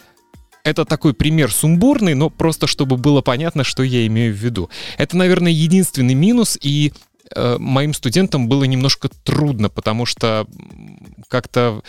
Это 0.63 0.85
такой 0.85 1.13
пример 1.13 1.51
сумбурный, 1.51 2.15
но 2.15 2.29
просто 2.29 2.67
чтобы 2.67 2.97
было 2.97 3.21
понятно, 3.21 3.63
что 3.63 3.83
я 3.83 4.07
имею 4.07 4.33
в 4.33 4.37
виду. 4.37 4.69
Это, 4.97 5.17
наверное, 5.17 5.51
единственный 5.51 6.13
минус, 6.13 6.57
и 6.61 6.93
моим 7.35 7.93
студентам 7.93 8.47
было 8.47 8.63
немножко 8.63 9.09
трудно, 9.23 9.69
потому 9.69 10.05
что 10.05 10.47
как-то, 11.27 11.81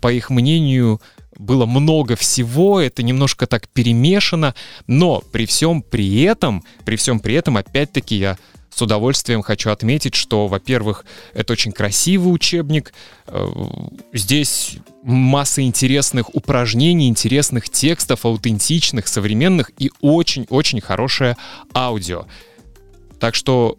по 0.00 0.12
их 0.12 0.30
мнению, 0.30 1.00
было 1.38 1.64
много 1.64 2.16
всего, 2.16 2.80
это 2.80 3.02
немножко 3.02 3.46
так 3.46 3.68
перемешано, 3.68 4.54
но 4.86 5.22
при 5.32 5.46
всем 5.46 5.82
при 5.82 6.22
этом, 6.22 6.62
при 6.84 6.96
всем 6.96 7.18
при 7.18 7.34
этом, 7.34 7.56
опять-таки 7.56 8.16
я 8.16 8.36
с 8.70 8.80
удовольствием 8.82 9.42
хочу 9.42 9.70
отметить, 9.70 10.14
что, 10.14 10.46
во-первых, 10.46 11.04
это 11.34 11.52
очень 11.52 11.72
красивый 11.72 12.32
учебник. 12.32 12.92
Э, 13.26 13.48
здесь 14.12 14.76
масса 15.02 15.62
интересных 15.62 16.34
упражнений, 16.34 17.08
интересных 17.08 17.68
текстов, 17.68 18.24
аутентичных, 18.24 19.08
современных 19.08 19.72
и 19.78 19.90
очень-очень 20.00 20.80
хорошее 20.80 21.36
аудио. 21.74 22.26
Так 23.18 23.34
что 23.34 23.76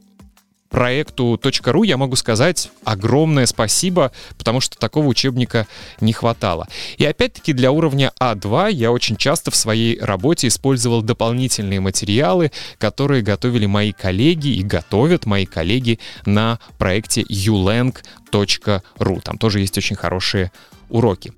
проекту 0.72 1.40
.ру 1.66 1.84
я 1.84 1.98
могу 1.98 2.16
сказать 2.16 2.72
огромное 2.84 3.46
спасибо, 3.46 4.12
потому 4.38 4.62
что 4.62 4.80
такого 4.80 5.06
учебника 5.06 5.68
не 6.00 6.14
хватало. 6.14 6.68
И 6.98 7.06
опять-таки 7.06 7.54
для 7.54 7.72
уровня 7.72 8.12
А2 8.20 8.72
я 8.72 8.92
очень 8.92 9.18
часто 9.18 9.52
в 9.52 9.56
своей 9.56 10.00
работе 10.00 10.48
использовал 10.48 11.04
дополнительные 11.04 11.80
материалы, 11.80 12.52
которые 12.80 13.22
готовили 13.22 13.68
мои 13.68 13.92
коллеги 13.92 14.48
и 14.48 14.64
готовят 14.64 15.26
мои 15.26 15.46
коллеги 15.46 16.00
на 16.26 16.60
проекте 16.80 17.22
ulang.ru. 17.22 19.22
Там 19.22 19.38
тоже 19.38 19.60
есть 19.60 19.78
очень 19.78 19.96
хорошие 19.96 20.52
уроки. 20.90 21.34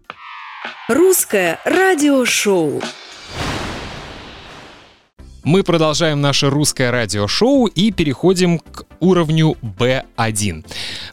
Русское 0.88 1.60
радиошоу. 1.66 2.82
Мы 5.44 5.62
продолжаем 5.64 6.22
наше 6.22 6.50
русское 6.50 6.90
радиошоу 6.90 7.66
и 7.66 7.92
переходим 7.92 8.60
к 8.60 8.86
уровню 9.02 9.58
B1. 9.62 10.66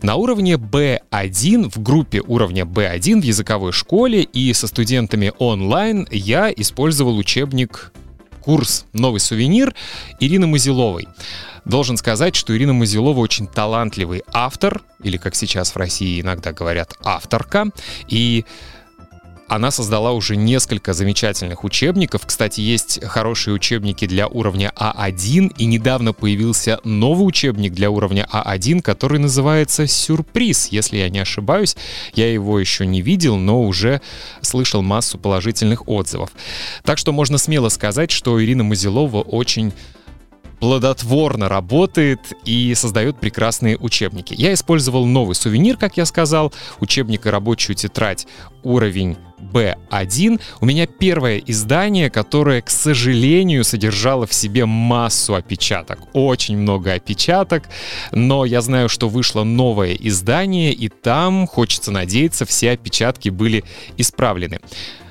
На 0.02 0.14
уровне 0.14 0.54
B1 0.54 1.68
в 1.68 1.82
группе 1.82 2.20
уровня 2.20 2.62
B1 2.62 3.22
в 3.22 3.25
языковой 3.25 3.72
школе 3.72 4.22
и 4.22 4.52
со 4.52 4.68
студентами 4.68 5.32
онлайн 5.40 6.06
я 6.12 6.52
использовал 6.52 7.16
учебник 7.16 7.92
курс 8.40 8.87
«Новый 8.92 9.18
сувенир» 9.18 9.75
Ирины 10.20 10.46
Мазиловой. 10.46 11.08
Должен 11.64 11.96
сказать, 11.96 12.37
что 12.37 12.56
Ирина 12.56 12.72
Мазилова 12.72 13.18
очень 13.18 13.49
талантливый 13.49 14.22
автор, 14.32 14.82
или, 15.02 15.16
как 15.16 15.34
сейчас 15.34 15.75
в 15.75 15.76
России 15.76 16.20
иногда 16.20 16.52
говорят, 16.52 16.94
авторка, 17.02 17.66
и 18.06 18.44
она 19.50 19.73
создала 19.73 20.12
уже 20.12 20.37
несколько 20.37 20.92
замечательных 20.92 21.64
учебников. 21.64 22.23
Кстати, 22.25 22.61
есть 22.61 23.04
хорошие 23.04 23.52
учебники 23.52 24.07
для 24.07 24.28
уровня 24.28 24.73
А1, 24.76 25.54
и 25.59 25.66
недавно 25.66 26.12
появился 26.12 26.78
новый 26.85 27.26
учебник 27.26 27.73
для 27.73 27.90
уровня 27.90 28.28
А1, 28.33 28.80
который 28.80 29.19
называется 29.19 29.88
«Сюрприз», 29.88 30.69
если 30.69 30.99
я 30.99 31.11
не 31.11 31.19
ошибаюсь. 31.19 31.76
Я 32.14 32.33
его 32.33 32.61
еще 32.61 32.87
не 32.87 33.02
видел, 33.02 33.38
но 33.38 33.64
уже 33.64 34.00
слышал 34.40 34.83
массу 34.83 35.19
положительных 35.19 35.88
отзывов. 35.88 36.30
Так 36.85 36.99
что 36.99 37.11
можно 37.11 37.37
смело 37.37 37.71
сказать, 37.71 38.12
что 38.12 38.40
Ирина 38.40 38.62
Мазилова 38.62 39.21
очень 39.21 39.73
плодотворно 40.60 41.48
работает 41.48 42.32
и 42.44 42.74
создает 42.74 43.18
прекрасные 43.18 43.76
учебники. 43.78 44.34
Я 44.36 44.52
использовал 44.52 45.06
новый 45.06 45.34
сувенир, 45.34 45.76
как 45.76 45.96
я 45.96 46.04
сказал, 46.04 46.52
учебник 46.78 47.26
и 47.26 47.30
рабочую 47.30 47.76
тетрадь 47.76 48.26
уровень 48.62 49.16
B1. 49.40 50.40
У 50.60 50.66
меня 50.66 50.86
первое 50.86 51.38
издание, 51.38 52.10
которое, 52.10 52.60
к 52.60 52.68
сожалению, 52.70 53.64
содержало 53.64 54.26
в 54.26 54.34
себе 54.34 54.66
массу 54.66 55.34
опечаток. 55.34 55.98
Очень 56.12 56.58
много 56.58 56.92
опечаток, 56.92 57.64
но 58.12 58.44
я 58.44 58.60
знаю, 58.60 58.90
что 58.90 59.08
вышло 59.08 59.44
новое 59.44 59.94
издание, 59.94 60.72
и 60.72 60.88
там, 60.88 61.46
хочется 61.46 61.90
надеяться, 61.90 62.44
все 62.44 62.72
опечатки 62.72 63.30
были 63.30 63.64
исправлены. 63.96 64.60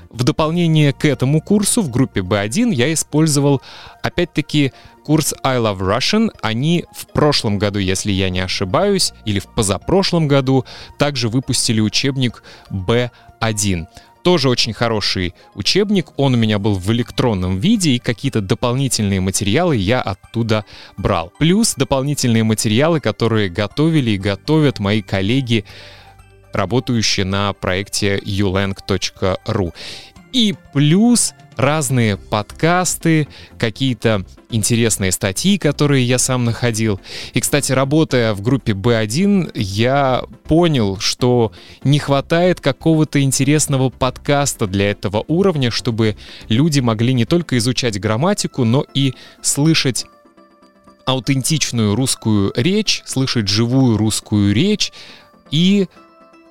В 0.10 0.24
дополнение 0.24 0.92
к 0.92 1.06
этому 1.06 1.40
курсу 1.40 1.84
в 1.84 1.92
группе 1.92 2.22
B1 2.22 2.74
я 2.74 2.92
использовал, 2.92 3.62
опять-таки, 4.02 4.74
курс 5.10 5.34
I 5.42 5.58
Love 5.58 5.80
Russian. 5.80 6.30
Они 6.44 6.86
в 6.96 7.08
прошлом 7.08 7.58
году, 7.58 7.80
если 7.80 8.12
я 8.12 8.30
не 8.30 8.42
ошибаюсь, 8.42 9.12
или 9.26 9.40
в 9.40 9.48
позапрошлом 9.48 10.28
году 10.28 10.66
также 11.00 11.30
выпустили 11.30 11.82
учебник 11.82 12.44
B1 12.70 13.88
тоже 14.22 14.50
очень 14.50 14.74
хороший 14.74 15.34
учебник. 15.56 16.10
Он 16.18 16.36
у 16.36 16.38
меня 16.38 16.60
был 16.60 16.76
в 16.76 16.92
электронном 16.92 17.58
виде, 17.58 17.92
и 17.92 18.00
какие-то 18.00 18.42
дополнительные 18.42 19.20
материалы 19.22 19.78
я 19.78 20.02
оттуда 20.02 20.64
брал. 20.98 21.32
Плюс 21.40 21.74
дополнительные 21.74 22.44
материалы, 22.44 23.00
которые 23.00 23.50
готовили 23.50 24.12
и 24.12 24.18
готовят 24.20 24.78
мои 24.78 25.02
коллеги, 25.02 25.66
работающие 26.54 27.26
на 27.26 27.54
проекте 27.54 28.18
ulang.ru. 28.20 29.74
И 30.32 30.56
плюс 30.74 31.34
разные 31.60 32.16
подкасты, 32.16 33.28
какие-то 33.58 34.24
интересные 34.50 35.12
статьи, 35.12 35.58
которые 35.58 36.06
я 36.06 36.18
сам 36.18 36.46
находил. 36.46 37.02
И, 37.34 37.42
кстати, 37.42 37.74
работая 37.74 38.34
в 38.34 38.42
группе 38.42 38.72
B1, 38.72 39.52
я 39.56 40.24
понял, 40.46 41.00
что 41.00 41.52
не 41.84 42.00
хватает 42.00 42.62
какого-то 42.62 43.22
интересного 43.22 43.90
подкаста 43.90 44.68
для 44.68 44.90
этого 44.90 45.26
уровня, 45.28 45.70
чтобы 45.70 46.16
люди 46.48 46.80
могли 46.80 47.14
не 47.14 47.26
только 47.26 47.58
изучать 47.58 48.00
грамматику, 48.00 48.64
но 48.64 48.86
и 48.94 49.14
слышать 49.42 50.06
аутентичную 51.06 51.96
русскую 51.96 52.54
речь, 52.56 53.02
слышать 53.06 53.48
живую 53.50 53.98
русскую 53.98 54.54
речь 54.54 54.94
и 55.52 55.88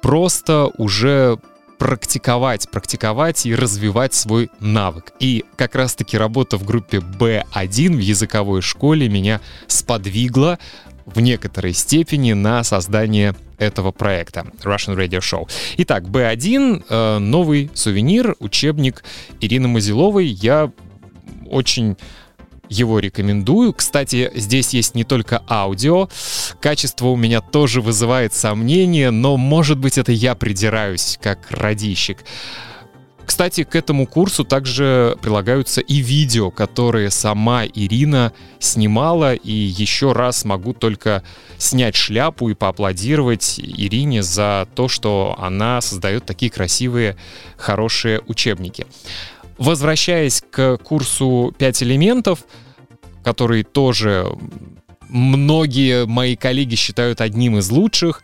просто 0.02 0.70
уже 0.76 1.38
практиковать, 1.78 2.68
практиковать 2.70 3.46
и 3.46 3.54
развивать 3.54 4.14
свой 4.14 4.50
навык. 4.60 5.12
И 5.20 5.44
как 5.56 5.74
раз-таки 5.74 6.18
работа 6.18 6.56
в 6.56 6.64
группе 6.64 6.98
B1 6.98 7.96
в 7.96 8.00
языковой 8.00 8.62
школе 8.62 9.08
меня 9.08 9.40
сподвигла 9.66 10.58
в 11.06 11.20
некоторой 11.20 11.72
степени 11.72 12.32
на 12.32 12.62
создание 12.64 13.34
этого 13.58 13.92
проекта 13.92 14.46
Russian 14.62 14.96
Radio 14.96 15.20
Show. 15.20 15.48
Итак, 15.78 16.04
B1 16.04 16.84
э, 16.88 17.18
новый 17.18 17.70
сувенир, 17.74 18.36
учебник 18.38 19.02
Ирины 19.40 19.68
Мазиловой. 19.68 20.26
Я 20.26 20.70
очень 21.46 21.96
его 22.68 22.98
рекомендую. 22.98 23.72
Кстати, 23.72 24.30
здесь 24.34 24.74
есть 24.74 24.94
не 24.94 25.04
только 25.04 25.42
аудио. 25.48 26.08
Качество 26.60 27.06
у 27.06 27.16
меня 27.16 27.40
тоже 27.40 27.80
вызывает 27.80 28.34
сомнения, 28.34 29.10
но, 29.10 29.36
может 29.36 29.78
быть, 29.78 29.98
это 29.98 30.12
я 30.12 30.34
придираюсь, 30.34 31.18
как 31.22 31.50
радищик. 31.50 32.18
Кстати, 33.28 33.64
к 33.64 33.76
этому 33.76 34.06
курсу 34.06 34.42
также 34.42 35.18
прилагаются 35.20 35.82
и 35.82 35.96
видео, 35.98 36.50
которые 36.50 37.10
сама 37.10 37.66
Ирина 37.66 38.32
снимала, 38.58 39.34
и 39.34 39.52
еще 39.52 40.12
раз 40.12 40.46
могу 40.46 40.72
только 40.72 41.22
снять 41.58 41.94
шляпу 41.94 42.48
и 42.48 42.54
поаплодировать 42.54 43.60
Ирине 43.60 44.22
за 44.22 44.66
то, 44.74 44.88
что 44.88 45.36
она 45.38 45.82
создает 45.82 46.24
такие 46.24 46.50
красивые, 46.50 47.18
хорошие 47.58 48.22
учебники. 48.26 48.86
Возвращаясь 49.58 50.42
к 50.50 50.78
курсу 50.78 51.54
5 51.58 51.82
элементов, 51.82 52.44
который 53.24 53.64
тоже 53.64 54.26
многие 55.08 56.06
мои 56.06 56.36
коллеги 56.36 56.76
считают 56.76 57.20
одним 57.20 57.58
из 57.58 57.70
лучших, 57.70 58.22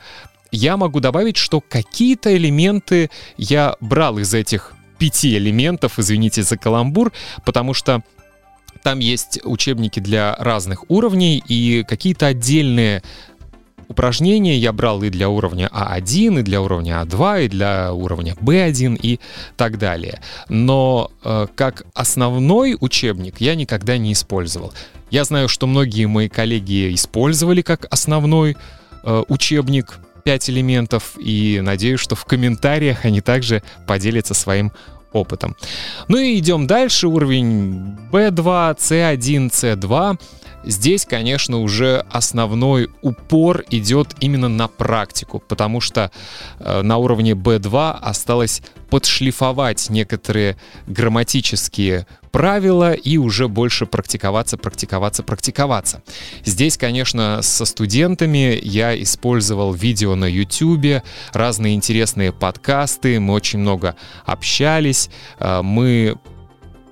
я 0.53 0.77
могу 0.77 1.01
добавить, 1.01 1.37
что 1.37 1.61
какие-то 1.61 2.37
элементы 2.37 3.11
я 3.37 3.75
брал 3.81 4.19
из 4.19 4.33
этих 4.33 4.75
пяти 4.99 5.37
элементов, 5.37 5.99
извините 5.99 6.45
за 6.45 6.57
каламбур, 6.57 7.13
потому 7.45 7.75
что 7.75 8.03
там 8.85 8.99
есть 9.01 9.41
учебники 9.45 9.99
для 9.99 10.37
разных 10.37 10.89
уровней 10.91 11.43
и 11.49 11.83
какие-то 11.83 12.27
отдельные 12.27 13.03
упражнения 13.89 14.57
я 14.57 14.73
брал 14.73 15.03
и 15.03 15.11
для 15.11 15.29
уровня 15.29 15.71
А1, 15.73 16.41
и 16.41 16.43
для 16.43 16.61
уровня 16.61 17.03
А2, 17.03 17.45
и 17.45 17.49
для 17.49 17.93
уровня 17.93 18.35
Б1 18.41 18.99
и 19.01 19.21
так 19.57 19.79
далее. 19.79 20.21
Но 20.49 21.11
э, 21.23 21.47
как 21.55 21.85
основной 21.95 22.77
учебник 22.79 23.41
я 23.41 23.55
никогда 23.55 23.99
не 23.99 24.13
использовал. 24.13 24.73
Я 25.11 25.25
знаю, 25.25 25.49
что 25.49 25.67
многие 25.67 26.07
мои 26.07 26.29
коллеги 26.29 26.95
использовали 26.95 27.63
как 27.63 27.87
основной 27.91 28.57
э, 29.03 29.23
учебник 29.29 29.99
5 30.25 30.51
элементов, 30.51 31.13
и 31.19 31.61
надеюсь, 31.63 32.01
что 32.01 32.15
в 32.15 32.25
комментариях 32.25 33.05
они 33.05 33.21
также 33.21 33.63
поделятся 33.87 34.35
своим 34.35 34.73
опытом. 35.15 35.57
Ну 36.09 36.19
и 36.19 36.39
идем 36.39 36.67
дальше. 36.67 37.09
Уровень 37.09 37.97
B2, 38.13 38.77
C1, 38.77 39.51
C2. 39.51 40.19
Здесь, 40.67 41.05
конечно, 41.05 41.61
уже 41.61 42.05
основной 42.11 42.89
упор 43.03 43.65
идет 43.71 44.15
именно 44.21 44.49
на 44.49 44.67
практику, 44.67 45.43
потому 45.47 45.81
что 45.81 46.11
э, 46.59 46.83
на 46.83 46.97
уровне 46.97 47.33
B2 47.33 47.99
осталось 48.01 48.63
подшлифовать 48.89 49.91
некоторые 49.91 50.57
грамматические 50.87 52.07
правила 52.35 52.95
и 52.95 53.17
уже 53.17 53.47
больше 53.47 53.87
практиковаться, 53.87 54.57
практиковаться, 54.57 55.23
практиковаться. 55.23 56.03
Здесь, 56.45 56.77
конечно, 56.77 57.43
со 57.43 57.65
студентами 57.65 58.59
я 58.61 59.01
использовал 59.01 59.73
видео 59.73 60.17
на 60.17 60.25
YouTube, 60.25 61.05
разные 61.33 61.77
интересные 61.77 62.33
подкасты, 62.33 63.21
мы 63.21 63.35
очень 63.35 63.61
много 63.61 63.95
общались, 64.27 65.11
э, 65.39 65.63
мы 65.63 66.17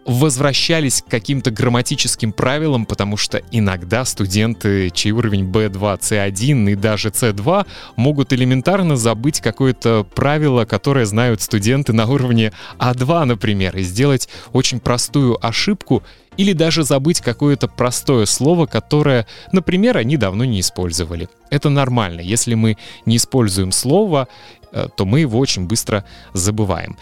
возвращались 0.04 1.02
к 1.02 1.06
каким-то 1.06 1.50
грамматическим 1.50 2.32
правилам, 2.32 2.86
потому 2.86 3.16
что 3.16 3.42
иногда 3.50 4.04
студенты, 4.04 4.90
чей 4.90 5.12
уровень 5.12 5.50
B2, 5.50 6.00
C1 6.00 6.72
и 6.72 6.74
даже 6.74 7.08
C2 7.08 7.66
могут 7.96 8.32
элементарно 8.32 8.96
забыть 8.96 9.40
какое-то 9.40 10.04
правило, 10.14 10.64
которое 10.64 11.06
знают 11.06 11.42
студенты 11.42 11.92
на 11.92 12.06
уровне 12.06 12.52
А2, 12.78 13.24
например, 13.24 13.76
и 13.76 13.82
сделать 13.82 14.28
очень 14.52 14.80
простую 14.80 15.44
ошибку 15.44 16.02
или 16.36 16.52
даже 16.52 16.82
забыть 16.82 17.20
какое-то 17.20 17.68
простое 17.68 18.26
слово, 18.26 18.66
которое, 18.66 19.26
например, 19.52 19.98
они 19.98 20.16
давно 20.16 20.44
не 20.44 20.60
использовали. 20.60 21.28
Это 21.50 21.68
нормально. 21.68 22.20
Если 22.20 22.54
мы 22.54 22.78
не 23.04 23.18
используем 23.18 23.70
слово, 23.70 24.28
э, 24.72 24.88
то 24.96 25.04
мы 25.04 25.20
его 25.20 25.38
очень 25.38 25.66
быстро 25.66 26.04
забываем. 26.32 26.96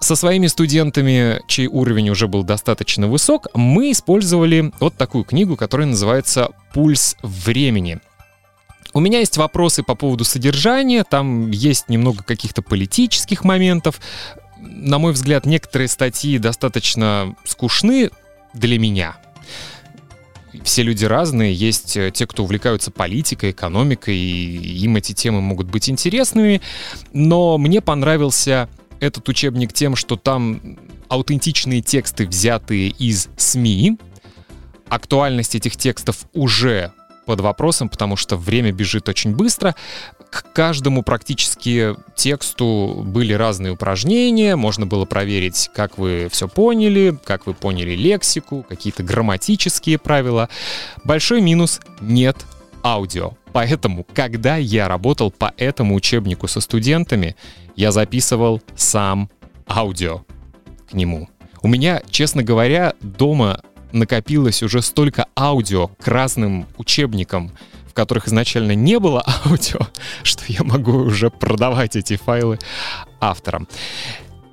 Со 0.00 0.14
своими 0.14 0.46
студентами, 0.46 1.42
чей 1.48 1.66
уровень 1.66 2.10
уже 2.10 2.28
был 2.28 2.44
достаточно 2.44 3.08
высок, 3.08 3.48
мы 3.54 3.90
использовали 3.90 4.72
вот 4.78 4.96
такую 4.96 5.24
книгу, 5.24 5.56
которая 5.56 5.88
называется 5.88 6.50
«Пульс 6.72 7.16
времени». 7.22 8.00
У 8.94 9.00
меня 9.00 9.18
есть 9.18 9.36
вопросы 9.36 9.82
по 9.82 9.94
поводу 9.94 10.24
содержания, 10.24 11.04
там 11.04 11.50
есть 11.50 11.88
немного 11.88 12.22
каких-то 12.24 12.62
политических 12.62 13.44
моментов. 13.44 14.00
На 14.60 14.98
мой 14.98 15.12
взгляд, 15.12 15.46
некоторые 15.46 15.88
статьи 15.88 16.38
достаточно 16.38 17.36
скучны 17.44 18.10
для 18.54 18.78
меня. 18.78 19.16
Все 20.64 20.82
люди 20.82 21.04
разные, 21.04 21.52
есть 21.52 21.96
э, 21.96 22.10
те, 22.10 22.26
кто 22.26 22.42
увлекаются 22.42 22.90
политикой, 22.90 23.50
экономикой, 23.50 24.16
и 24.16 24.78
им 24.84 24.96
эти 24.96 25.12
темы 25.12 25.40
могут 25.42 25.68
быть 25.68 25.90
интересными, 25.90 26.62
но 27.12 27.58
мне 27.58 27.80
понравился 27.80 28.68
этот 29.00 29.28
учебник 29.28 29.72
тем, 29.72 29.96
что 29.96 30.16
там 30.16 30.78
аутентичные 31.08 31.80
тексты, 31.80 32.26
взятые 32.26 32.88
из 32.88 33.28
СМИ. 33.36 33.98
Актуальность 34.88 35.54
этих 35.54 35.76
текстов 35.76 36.26
уже 36.32 36.92
под 37.26 37.40
вопросом, 37.40 37.90
потому 37.90 38.16
что 38.16 38.36
время 38.36 38.72
бежит 38.72 39.08
очень 39.08 39.36
быстро. 39.36 39.74
К 40.30 40.44
каждому 40.52 41.02
практически 41.02 41.94
тексту 42.16 43.02
были 43.04 43.34
разные 43.34 43.72
упражнения, 43.72 44.56
можно 44.56 44.86
было 44.86 45.04
проверить, 45.04 45.70
как 45.74 45.98
вы 45.98 46.28
все 46.30 46.48
поняли, 46.48 47.18
как 47.24 47.46
вы 47.46 47.52
поняли 47.52 47.94
лексику, 47.94 48.64
какие-то 48.66 49.02
грамматические 49.02 49.98
правила. 49.98 50.48
Большой 51.04 51.42
минус— 51.42 51.80
нет 52.00 52.36
аудио. 52.82 53.34
Поэтому, 53.52 54.04
когда 54.14 54.56
я 54.56 54.88
работал 54.88 55.30
по 55.30 55.52
этому 55.56 55.94
учебнику 55.94 56.48
со 56.48 56.60
студентами, 56.60 57.36
я 57.76 57.92
записывал 57.92 58.62
сам 58.76 59.30
аудио 59.68 60.24
к 60.88 60.94
нему. 60.94 61.28
У 61.62 61.68
меня, 61.68 62.02
честно 62.10 62.42
говоря, 62.42 62.94
дома 63.00 63.62
накопилось 63.92 64.62
уже 64.62 64.82
столько 64.82 65.26
аудио 65.36 65.88
к 65.88 66.06
разным 66.08 66.66
учебникам, 66.76 67.52
в 67.88 67.94
которых 67.94 68.28
изначально 68.28 68.74
не 68.74 68.98
было 68.98 69.24
аудио, 69.46 69.80
что 70.22 70.44
я 70.48 70.62
могу 70.62 70.92
уже 70.92 71.30
продавать 71.30 71.96
эти 71.96 72.16
файлы 72.16 72.58
авторам. 73.20 73.66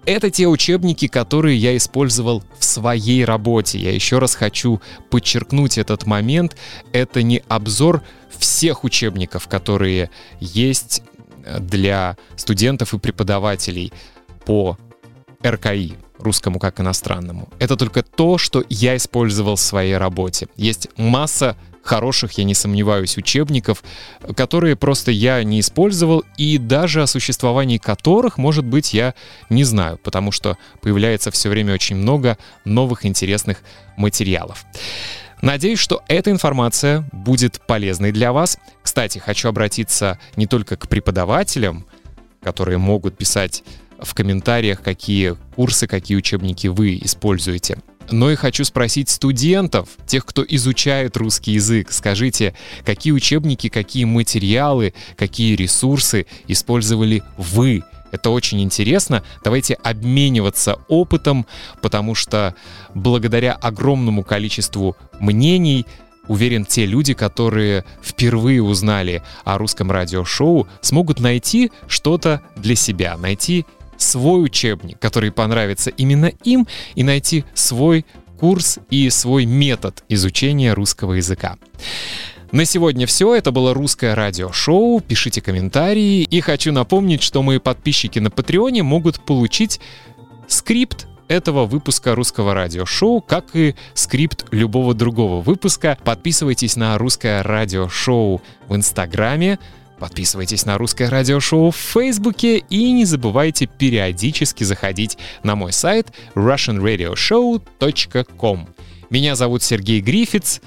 Это 0.05 0.29
те 0.29 0.47
учебники, 0.47 1.07
которые 1.07 1.57
я 1.57 1.75
использовал 1.75 2.43
в 2.59 2.63
своей 2.63 3.25
работе. 3.25 3.79
Я 3.79 3.91
еще 3.91 4.19
раз 4.19 4.35
хочу 4.35 4.79
подчеркнуть 5.09 5.79
этот 5.79 6.05
момент. 6.05 6.55
Это 6.91 7.23
не 7.23 7.41
обзор 7.47 8.03
всех 8.39 8.83
учебников, 8.83 9.47
которые 9.47 10.09
есть 10.39 11.03
для 11.59 12.17
студентов 12.35 12.93
и 12.93 12.99
преподавателей 12.99 13.93
по 14.45 14.77
РКИ, 15.45 15.95
русскому 16.17 16.59
как 16.59 16.79
иностранному. 16.79 17.49
Это 17.59 17.75
только 17.75 18.03
то, 18.03 18.37
что 18.37 18.63
я 18.69 18.95
использовал 18.95 19.55
в 19.55 19.61
своей 19.61 19.97
работе. 19.97 20.47
Есть 20.55 20.87
масса 20.97 21.55
хороших, 21.83 22.33
я 22.33 22.43
не 22.43 22.55
сомневаюсь, 22.55 23.15
учебников, 23.15 23.83
которые 24.35 24.75
просто 24.75 25.11
я 25.11 25.43
не 25.43 25.59
использовал, 25.59 26.23
и 26.35 26.57
даже 26.57 27.03
о 27.03 27.07
существовании 27.07 27.77
которых, 27.77 28.39
может 28.39 28.65
быть, 28.65 28.93
я 28.93 29.13
не 29.49 29.63
знаю, 29.63 29.99
потому 29.99 30.31
что 30.31 30.57
появляется 30.81 31.29
все 31.29 31.47
время 31.49 31.75
очень 31.75 31.95
много 31.95 32.39
новых 32.65 33.05
интересных 33.05 33.61
материалов. 33.97 34.65
Надеюсь, 35.41 35.79
что 35.79 36.03
эта 36.07 36.31
информация 36.31 37.07
будет 37.11 37.61
полезной 37.67 38.11
для 38.11 38.31
вас. 38.31 38.57
Кстати, 38.81 39.19
хочу 39.19 39.49
обратиться 39.49 40.19
не 40.35 40.47
только 40.47 40.75
к 40.77 40.87
преподавателям, 40.87 41.85
которые 42.41 42.77
могут 42.77 43.17
писать 43.17 43.63
в 43.99 44.13
комментариях, 44.13 44.81
какие 44.81 45.35
курсы, 45.55 45.87
какие 45.87 46.17
учебники 46.17 46.67
вы 46.67 46.97
используете. 47.01 47.77
Но 48.11 48.29
и 48.29 48.35
хочу 48.35 48.63
спросить 48.63 49.09
студентов, 49.09 49.89
тех, 50.05 50.25
кто 50.25 50.45
изучает 50.47 51.17
русский 51.17 51.53
язык. 51.53 51.91
Скажите, 51.91 52.53
какие 52.85 53.13
учебники, 53.13 53.69
какие 53.69 54.05
материалы, 54.05 54.93
какие 55.17 55.55
ресурсы 55.55 56.27
использовали 56.47 57.23
вы 57.37 57.83
это 58.15 58.29
очень 58.29 58.61
интересно. 58.61 59.23
Давайте 59.43 59.75
обмениваться 59.75 60.79
опытом, 60.87 61.45
потому 61.81 62.15
что 62.15 62.55
благодаря 62.93 63.53
огромному 63.53 64.23
количеству 64.23 64.95
мнений 65.19 65.85
Уверен, 66.27 66.65
те 66.65 66.87
люди, 66.87 67.13
которые 67.13 67.85
впервые 68.03 68.63
узнали 68.63 69.21
о 69.43 69.59
русском 69.59 69.91
радиошоу, 69.91 70.67
смогут 70.81 71.19
найти 71.19 71.71
что-то 71.87 72.41
для 72.55 72.73
себя, 72.73 73.15
найти 73.15 73.67
свой 73.97 74.43
учебник, 74.43 74.99
который 74.99 75.31
понравится 75.31 75.91
именно 75.91 76.31
им, 76.43 76.67
и 76.95 77.03
найти 77.03 77.45
свой 77.53 78.07
курс 78.39 78.79
и 78.89 79.09
свой 79.09 79.45
метод 79.45 80.03
изучения 80.09 80.73
русского 80.73 81.13
языка. 81.13 81.57
На 82.51 82.65
сегодня 82.65 83.07
все. 83.07 83.35
Это 83.35 83.51
было 83.51 83.73
русское 83.73 84.15
радиошоу. 84.15 85.01
Пишите 85.01 85.41
комментарии. 85.41 86.23
И 86.23 86.41
хочу 86.41 86.71
напомнить, 86.71 87.21
что 87.21 87.43
мои 87.43 87.59
подписчики 87.59 88.19
на 88.19 88.29
Патреоне 88.29 88.83
могут 88.83 89.19
получить 89.19 89.79
скрипт 90.47 91.07
этого 91.27 91.65
выпуска 91.65 92.15
русского 92.15 92.53
радиошоу, 92.53 93.21
как 93.21 93.55
и 93.55 93.75
скрипт 93.93 94.45
любого 94.51 94.93
другого 94.93 95.41
выпуска. 95.41 95.97
Подписывайтесь 96.03 96.75
на 96.75 96.97
русское 96.97 97.41
радиошоу 97.41 98.41
в 98.67 98.75
Инстаграме, 98.75 99.59
Подписывайтесь 99.99 100.65
на 100.65 100.77
русское 100.77 101.09
радиошоу 101.09 101.71
в 101.71 101.77
Фейсбуке 101.77 102.57
и 102.57 102.91
не 102.91 103.05
забывайте 103.05 103.65
периодически 103.65 104.65
заходить 104.65 105.17
на 105.41 105.55
мой 105.55 105.71
сайт 105.71 106.11
russianradioshow.com. 106.35 108.67
Меня 109.09 109.35
зовут 109.35 109.63
Сергей 109.63 110.01
Грифиц. 110.01 110.59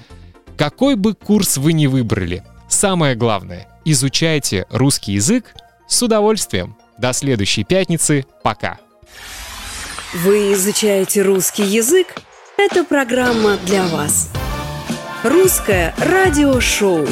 Какой 0.58 0.96
бы 0.96 1.14
курс 1.14 1.56
вы 1.56 1.72
ни 1.72 1.86
выбрали, 1.86 2.42
самое 2.68 3.14
главное, 3.14 3.68
изучайте 3.84 4.66
русский 4.70 5.12
язык 5.12 5.54
с 5.86 6.02
удовольствием. 6.02 6.76
До 6.98 7.12
следующей 7.12 7.62
пятницы. 7.62 8.26
Пока. 8.42 8.78
Вы 10.12 10.52
изучаете 10.54 11.22
русский 11.22 11.62
язык? 11.62 12.08
Это 12.56 12.82
программа 12.82 13.56
для 13.66 13.86
вас. 13.86 14.30
Русское 15.22 15.94
радиошоу. 15.96 17.06